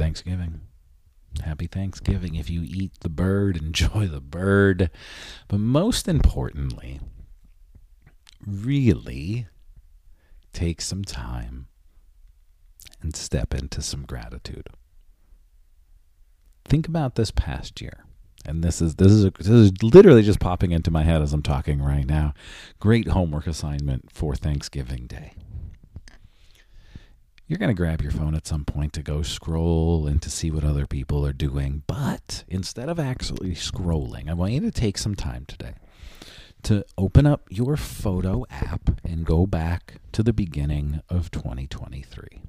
[0.00, 0.62] Thanksgiving.
[1.44, 2.34] Happy Thanksgiving.
[2.34, 4.88] If you eat the bird, enjoy the bird.
[5.46, 7.00] But most importantly,
[8.46, 9.46] really
[10.54, 11.66] take some time
[13.02, 14.68] and step into some gratitude.
[16.64, 18.04] Think about this past year.
[18.46, 21.34] And this is this is a, this is literally just popping into my head as
[21.34, 22.32] I'm talking right now.
[22.78, 25.34] Great homework assignment for Thanksgiving Day
[27.50, 30.52] you're going to grab your phone at some point to go scroll and to see
[30.52, 31.82] what other people are doing.
[31.88, 35.74] But instead of actually scrolling, I want you to take some time today
[36.62, 42.40] to open up your photo app and go back to the beginning of 2023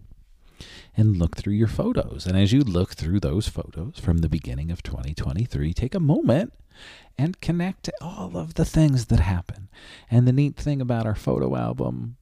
[0.95, 2.27] and look through your photos.
[2.27, 6.53] And as you look through those photos from the beginning of 2023, take a moment
[7.17, 9.67] and connect to all of the things that happen.
[10.11, 12.17] And the neat thing about our photo album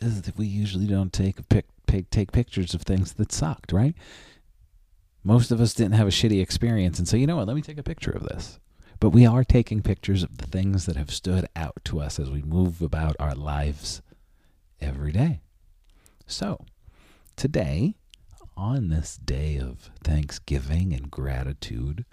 [0.00, 3.94] is that we usually don't take a pic take pictures of things that sucked, right?
[5.22, 7.62] Most of us didn't have a shitty experience and say, you know what, let me
[7.62, 8.58] take a picture of this.
[9.00, 12.30] But we are taking pictures of the things that have stood out to us as
[12.30, 14.02] we move about our lives
[14.80, 15.40] every day.
[16.26, 16.64] So,
[17.36, 17.94] today,
[18.56, 22.04] on this day of thanksgiving and gratitude,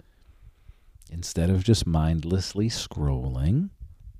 [1.10, 3.70] instead of just mindlessly scrolling,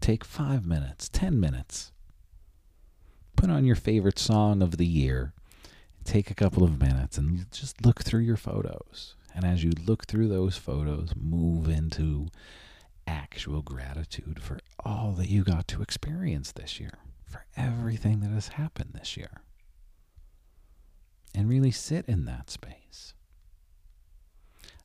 [0.01, 1.93] take five minutes, ten minutes.
[3.37, 5.33] Put on your favorite song of the year
[6.05, 9.15] take a couple of minutes and just look through your photos.
[9.35, 12.29] And as you look through those photos, move into
[13.07, 18.49] actual gratitude for all that you got to experience this year, for everything that has
[18.49, 19.43] happened this year.
[21.35, 23.15] And really sit in that space.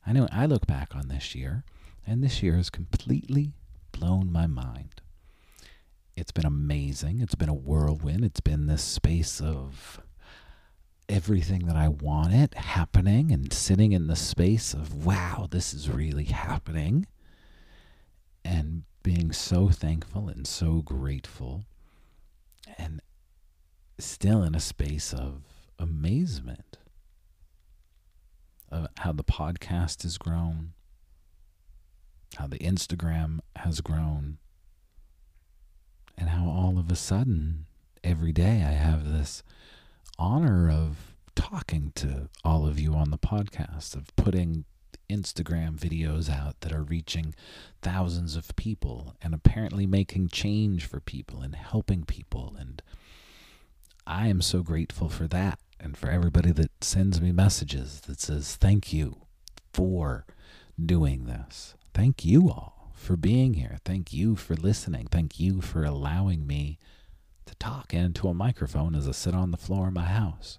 [0.06, 1.64] I know I look back on this year,
[2.06, 3.52] and this year has completely
[3.92, 5.02] blown my mind.
[6.16, 7.20] It's been amazing.
[7.20, 8.24] It's been a whirlwind.
[8.24, 10.00] It's been this space of
[11.08, 16.24] everything that I wanted happening and sitting in the space of, wow, this is really
[16.24, 17.06] happening.
[18.44, 21.64] And being so thankful and so grateful.
[22.76, 23.00] And
[23.98, 25.42] still in a space of
[25.78, 26.78] amazement
[28.70, 30.72] of how the podcast has grown,
[32.36, 34.38] how the Instagram has grown,
[36.16, 37.66] and how all of a sudden,
[38.04, 39.42] every day I have this
[40.18, 44.64] honor of talking to all of you on the podcast, of putting
[45.08, 47.34] Instagram videos out that are reaching
[47.80, 52.54] thousands of people and apparently making change for people and helping people.
[52.58, 52.82] And
[54.06, 58.56] I am so grateful for that and for everybody that sends me messages that says,
[58.56, 59.22] Thank you
[59.72, 60.26] for
[60.84, 61.74] doing this.
[61.94, 63.78] Thank you all for being here.
[63.84, 65.06] Thank you for listening.
[65.06, 66.78] Thank you for allowing me
[67.48, 70.58] to talk into a microphone as I sit on the floor of my house.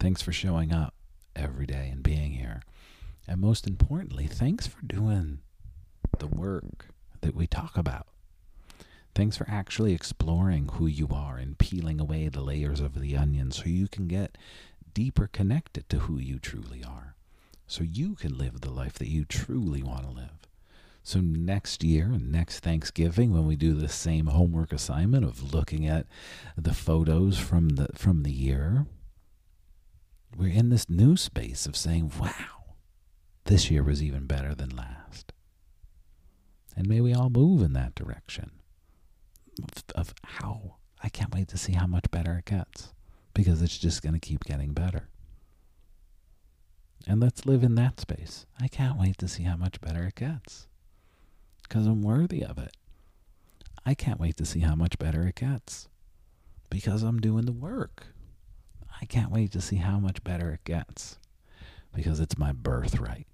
[0.00, 0.92] Thanks for showing up
[1.36, 2.62] every day and being here.
[3.28, 5.38] And most importantly, thanks for doing
[6.18, 6.86] the work
[7.20, 8.08] that we talk about.
[9.14, 13.52] Thanks for actually exploring who you are and peeling away the layers of the onion
[13.52, 14.36] so you can get
[14.92, 17.14] deeper connected to who you truly are.
[17.68, 20.48] So you can live the life that you truly want to live.
[21.02, 25.86] So next year, and next Thanksgiving, when we do the same homework assignment of looking
[25.86, 26.06] at
[26.56, 28.86] the photos from the from the year,
[30.36, 32.74] we're in this new space of saying, "Wow,
[33.44, 35.32] this year was even better than last."
[36.76, 38.52] And may we all move in that direction
[39.62, 42.92] of, of how I can't wait to see how much better it gets
[43.34, 45.08] because it's just going to keep getting better.
[47.06, 48.46] And let's live in that space.
[48.60, 50.68] I can't wait to see how much better it gets
[51.70, 52.76] because I'm worthy of it.
[53.86, 55.88] I can't wait to see how much better it gets
[56.68, 58.06] because I'm doing the work.
[59.00, 61.18] I can't wait to see how much better it gets
[61.94, 63.28] because it's my birthright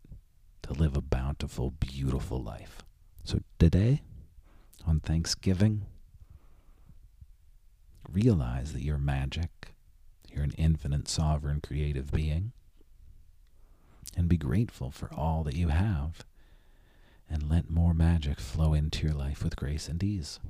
[0.62, 2.82] to live a bountiful, beautiful life.
[3.24, 4.02] So today,
[4.86, 5.86] on Thanksgiving,
[8.12, 9.74] realize that you're magic,
[10.30, 12.52] you're an infinite, sovereign, creative being,
[14.14, 16.22] and be grateful for all that you have
[17.86, 20.40] more magic flow into your life with grace and ease.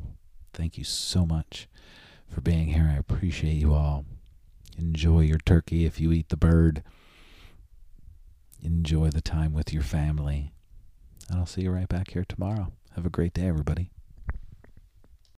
[0.54, 1.68] Thank you so much
[2.26, 2.90] for being here.
[2.90, 4.06] I appreciate you all.
[4.78, 6.82] Enjoy your turkey if you eat the bird.
[8.62, 10.54] Enjoy the time with your family.
[11.28, 12.72] And I'll see you right back here tomorrow.
[12.94, 13.90] Have a great day, everybody.